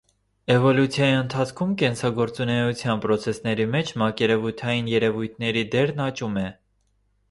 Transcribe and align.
Էվոլյուցիայի 0.53 1.17
ընթացքում 1.17 1.75
կենսագործունեության 1.83 3.05
պրոցեսների 3.05 3.71
մեջ 3.77 3.95
մակերևութային 4.05 4.93
երևույթների 4.99 5.69
դերն 5.79 6.07
աճում 6.13 6.47
է։ 6.51 6.53